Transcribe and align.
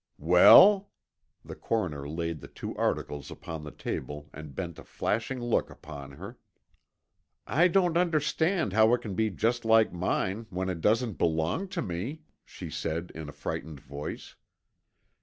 "Well?" 0.17 0.89
The 1.45 1.53
coroner 1.55 2.09
laid 2.09 2.39
the 2.41 2.47
two 2.47 2.75
articles 2.75 3.29
upon 3.29 3.63
the 3.63 3.69
table 3.71 4.31
and 4.33 4.55
bent 4.55 4.79
a 4.79 4.83
flashing 4.83 5.39
look 5.39 5.69
upon 5.69 6.13
her. 6.13 6.39
"I 7.45 7.67
don't 7.67 7.95
understand 7.95 8.73
how 8.73 8.95
it 8.95 9.03
can 9.03 9.13
be 9.13 9.29
just 9.29 9.63
like 9.63 9.93
mine 9.93 10.47
when 10.49 10.69
it 10.69 10.81
doesn't 10.81 11.19
belong 11.19 11.67
to 11.67 11.83
me," 11.83 12.23
she 12.43 12.71
said 12.71 13.11
in 13.13 13.29
a 13.29 13.37
frightened 13.37 13.79
voice. 13.79 14.35